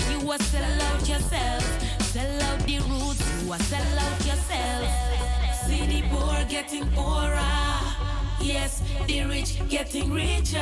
the 0.00 0.12
you 0.12 0.30
are 0.30 0.38
sell 0.38 0.82
out 0.82 1.08
yourself, 1.08 2.02
sell 2.02 2.42
out 2.42 2.58
the 2.60 2.78
roots, 2.88 3.44
you 3.44 3.52
are 3.52 3.58
sell 3.58 3.98
out 3.98 4.26
yourself. 4.26 4.88
See 5.66 5.86
the 5.86 6.02
poor 6.08 6.44
getting 6.48 6.86
poorer, 6.90 7.38
yes, 8.40 8.82
the 9.06 9.24
rich 9.24 9.58
getting 9.68 10.12
richer. 10.12 10.58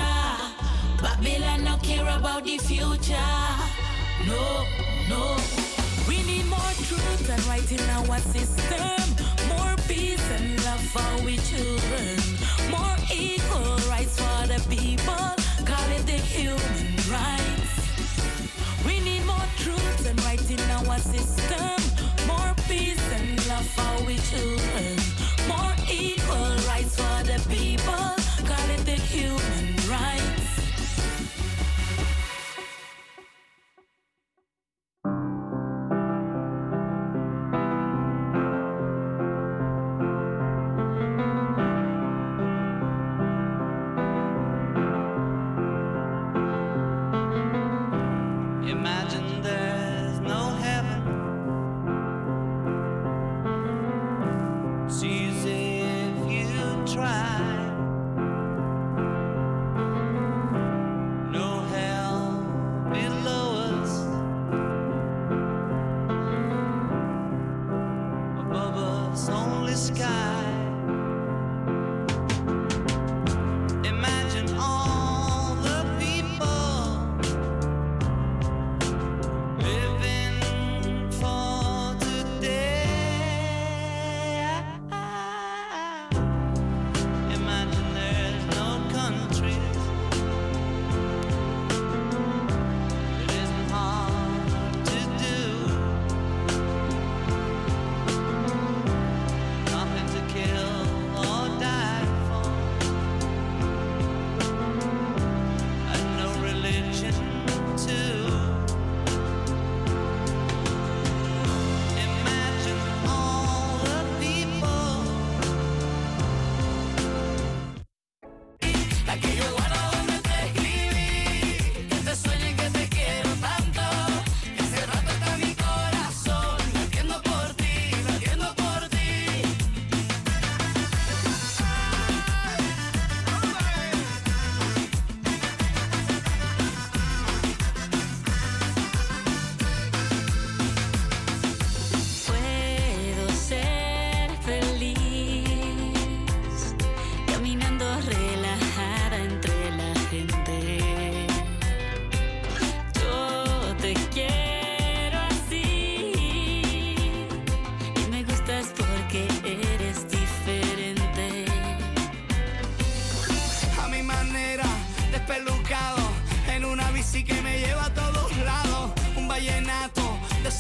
Babylon 1.00 1.64
no 1.64 1.76
care 1.78 2.08
about 2.18 2.44
the 2.44 2.58
future. 2.58 3.32
No, 4.26 4.66
no. 5.08 5.36
We 6.08 6.22
need 6.24 6.46
more 6.46 6.72
truth 6.86 7.30
and 7.30 7.44
right 7.46 7.70
in 7.72 7.80
our 7.90 8.18
system. 8.18 9.02
More 9.48 9.76
peace 9.88 10.24
and 10.30 10.64
love 10.64 10.80
for 10.80 11.24
we 11.24 11.36
children. 11.38 12.18
More 12.70 12.96
equal 13.12 13.76
rights 13.90 14.16
for 14.20 14.46
the 14.46 14.60
people. 14.68 15.26
Call 15.66 15.90
it 15.90 16.06
the 16.06 16.18
human 16.18 17.10
rights. 17.10 17.41
Truth 19.62 20.08
and 20.08 20.24
right 20.24 20.50
in 20.50 20.60
our 20.70 20.98
system. 20.98 22.26
More 22.26 22.52
peace 22.66 23.00
and 23.12 23.46
love 23.46 23.64
for 23.64 24.04
we 24.04 24.16
children. 24.16 25.01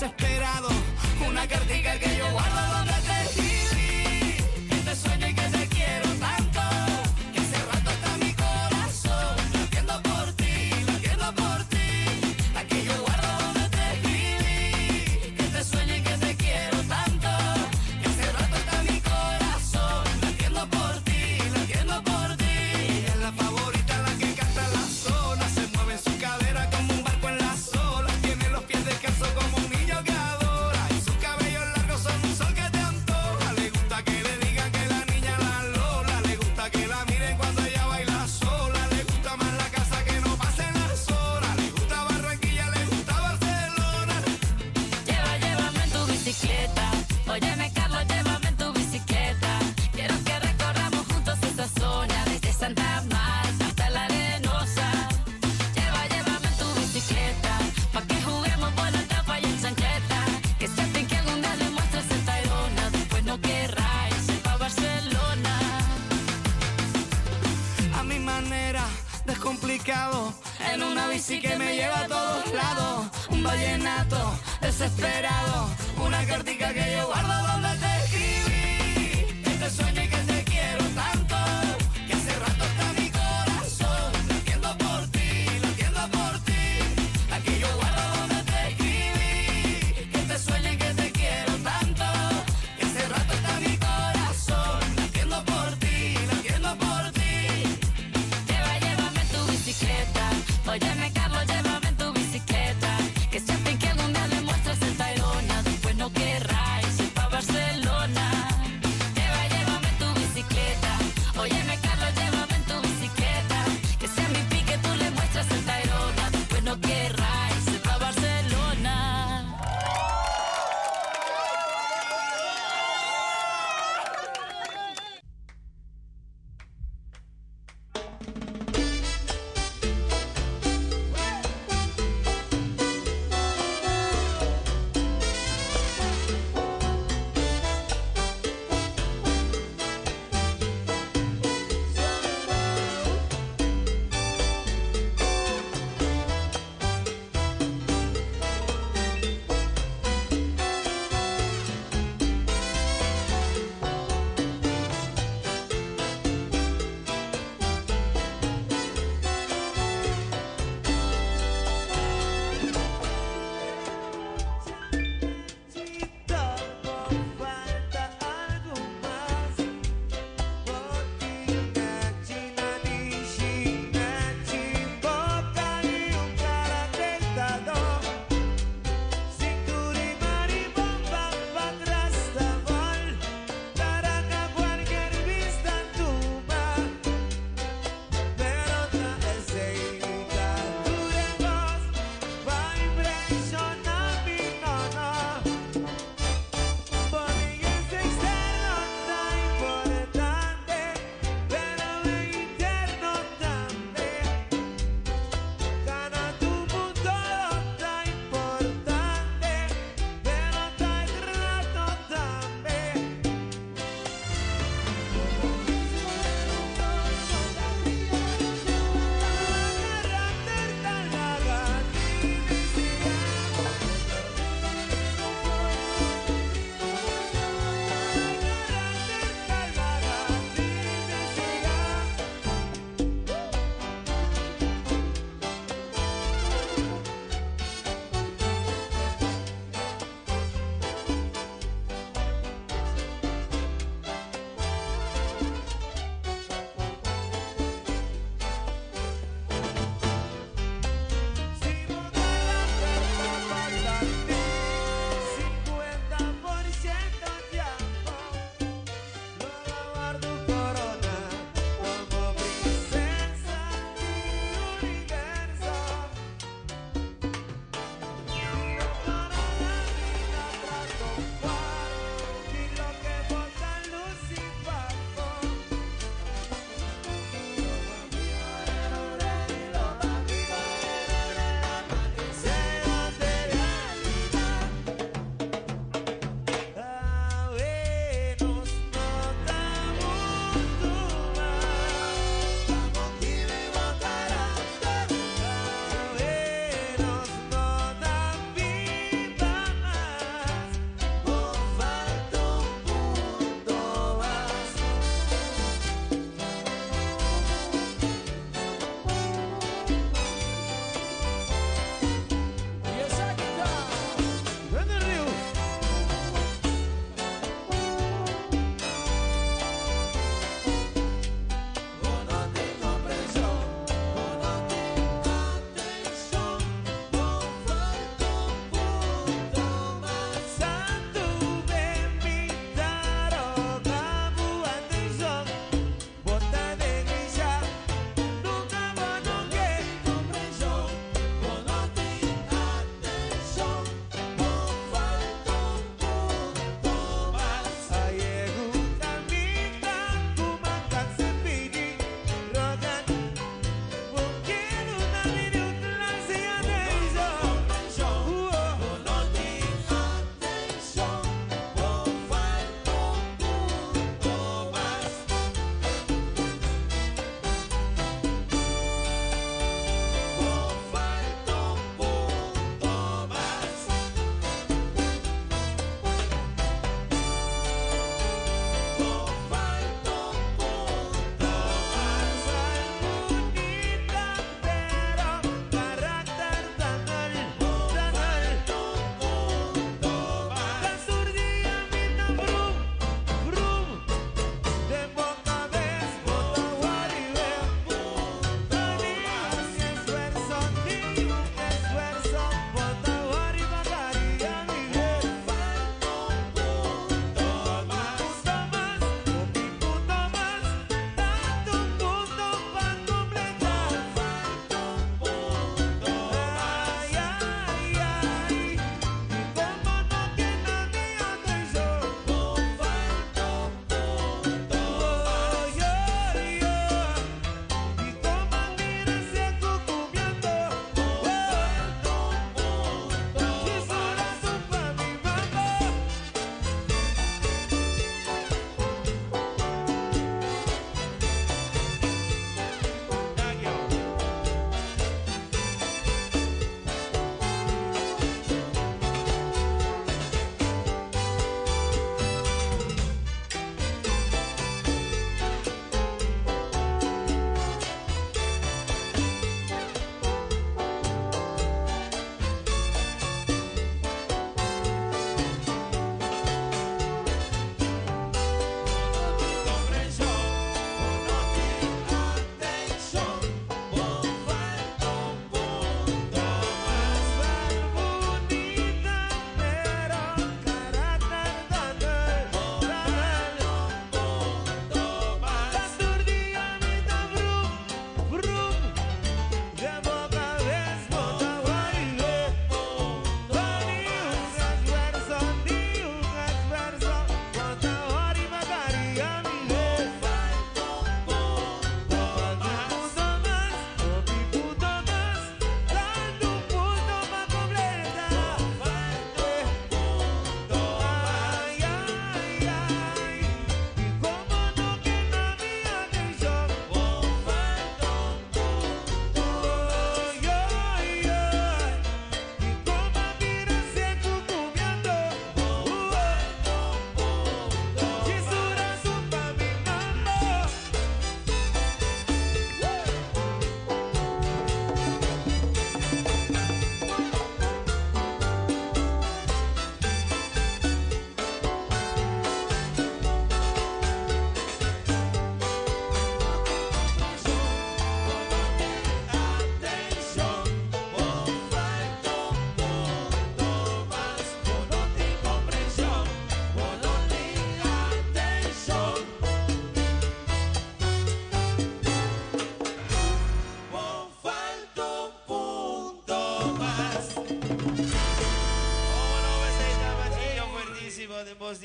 Desesperado. 0.02 0.31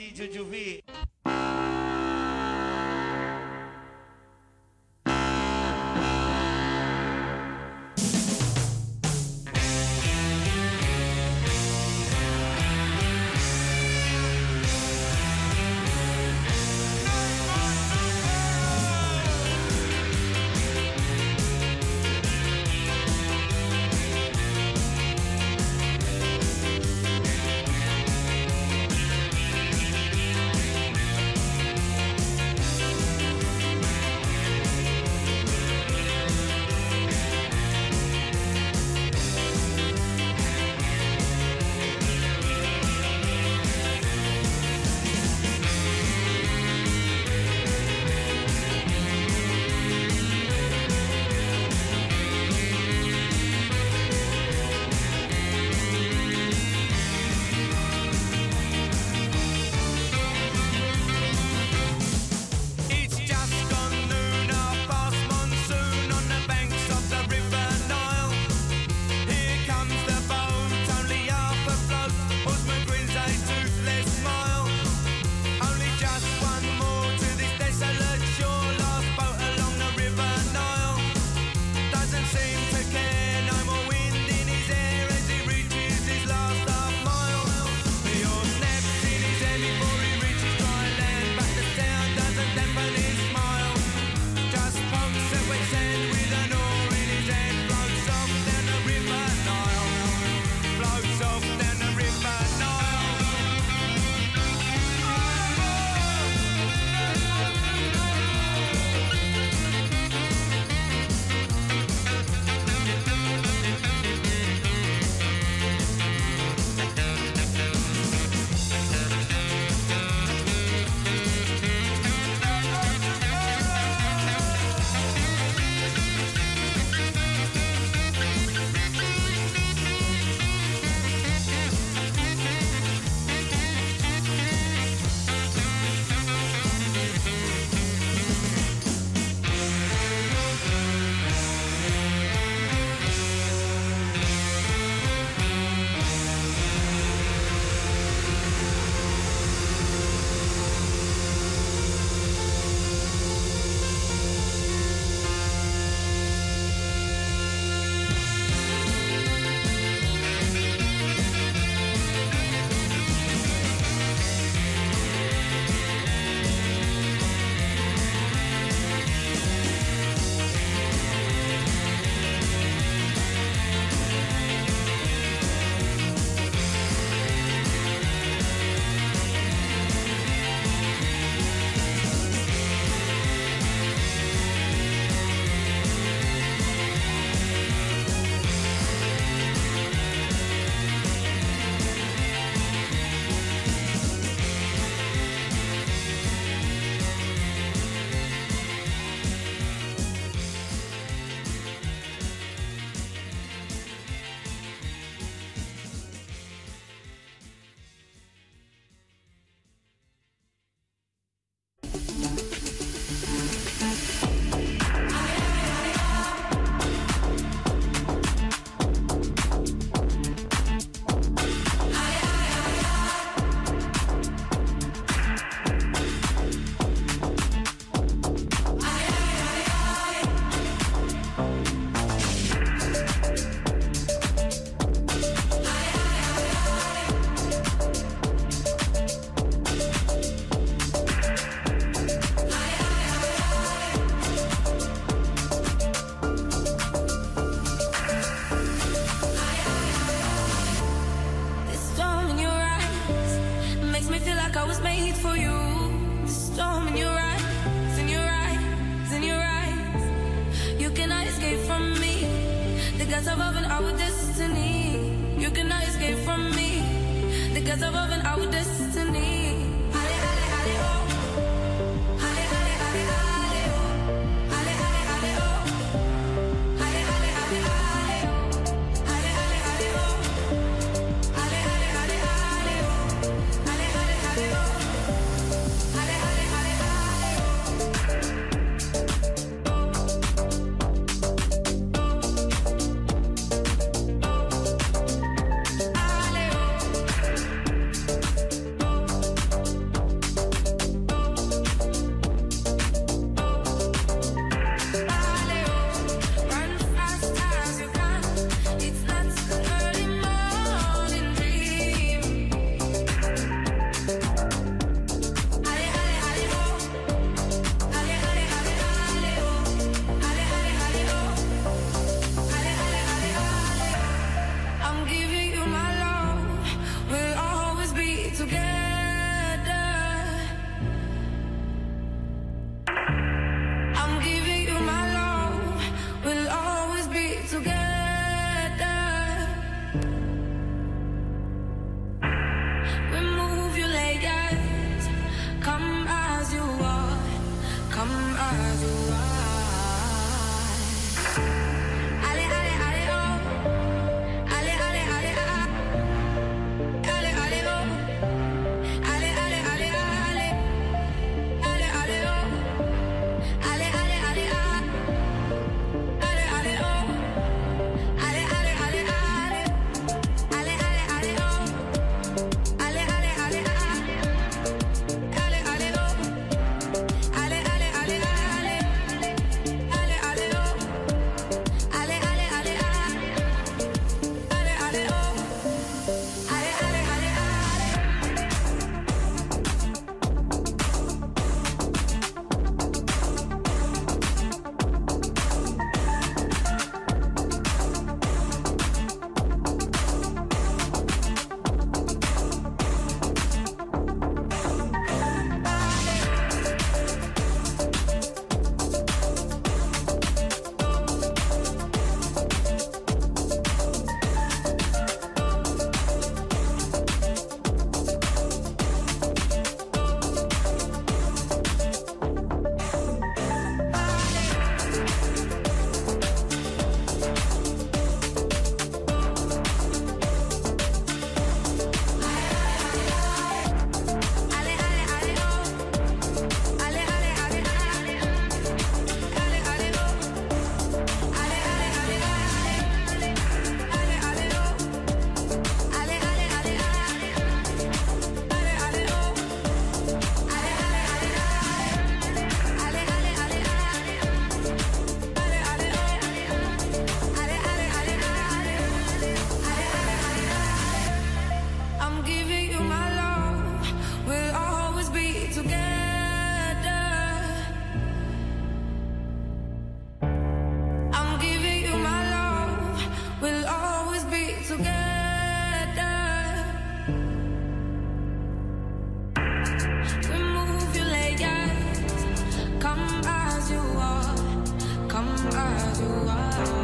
vídeo 0.08 0.28
de 0.30 0.40
ouvir. 0.40 0.87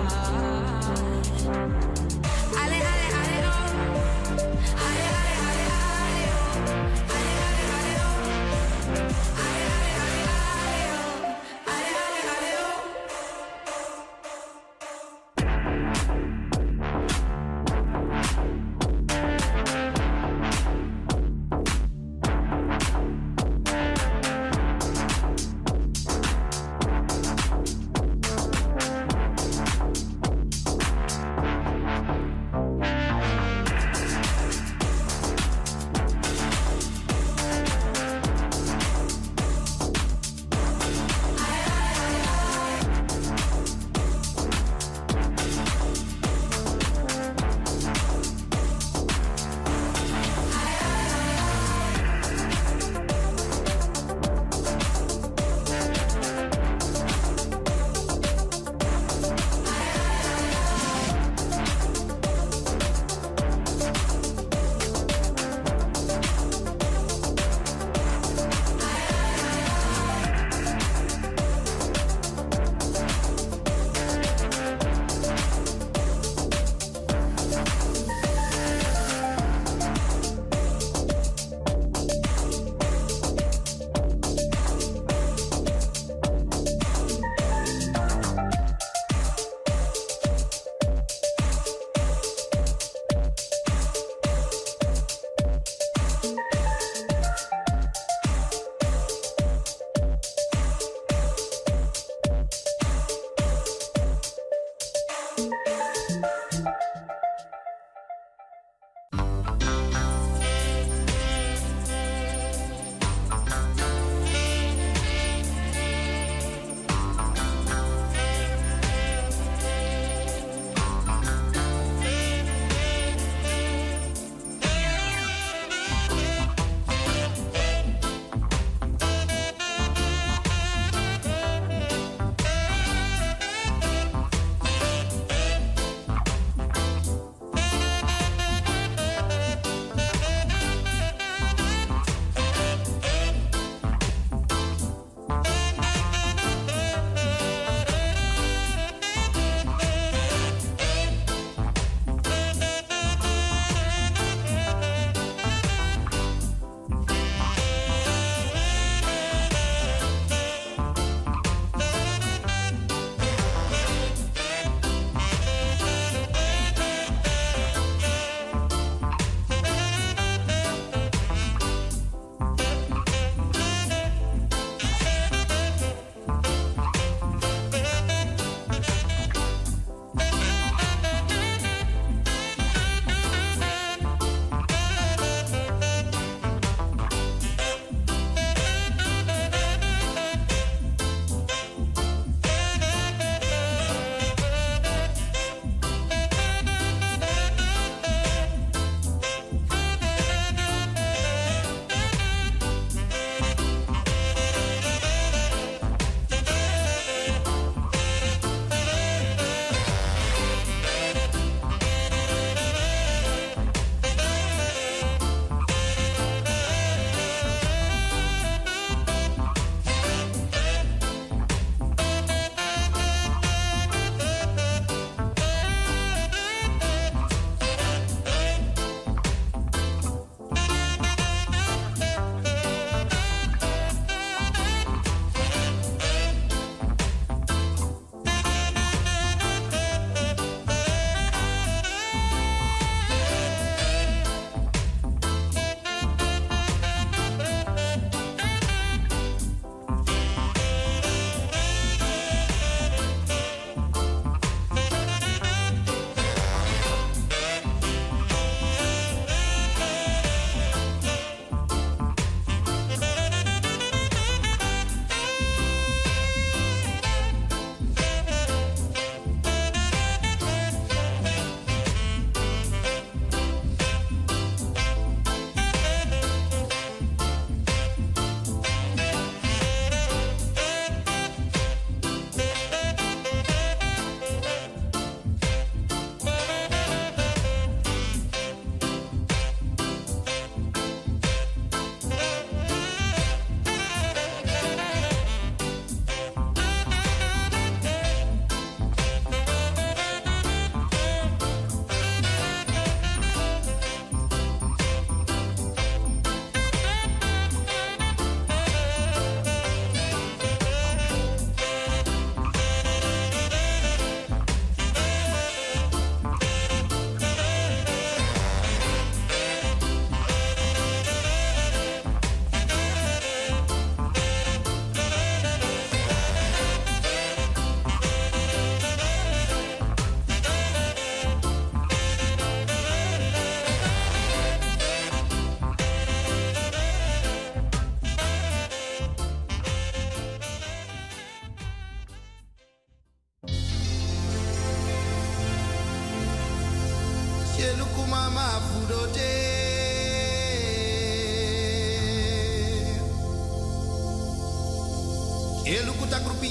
heart. 0.09 1.92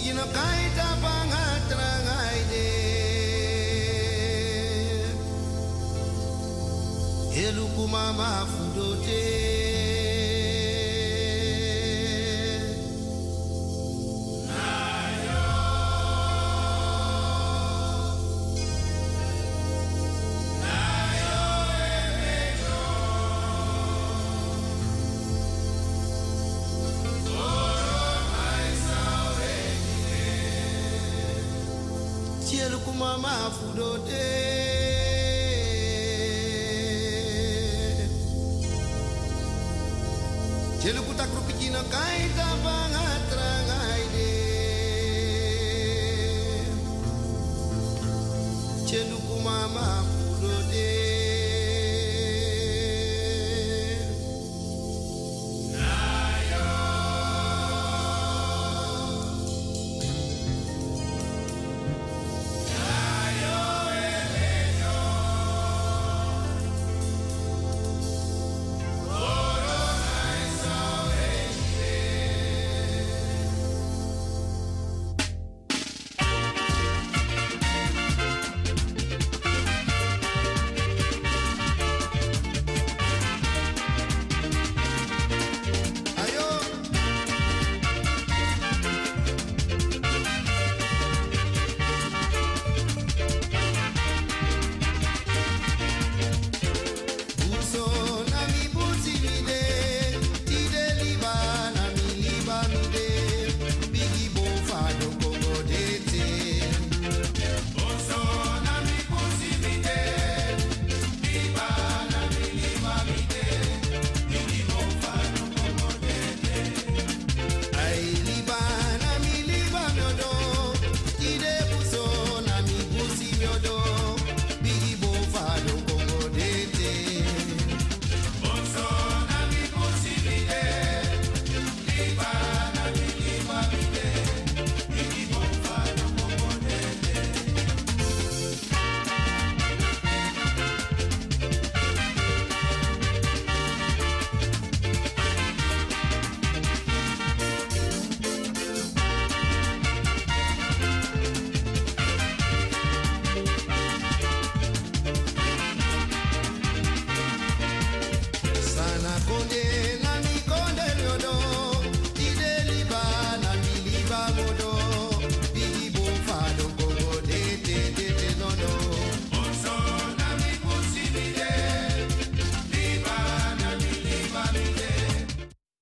Yeluku 0.02 0.32
know, 0.32 0.42
jino 0.42 0.61